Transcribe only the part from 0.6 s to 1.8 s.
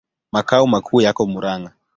makuu yako Murang'a.